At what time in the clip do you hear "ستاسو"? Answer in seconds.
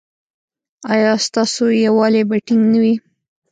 1.25-1.63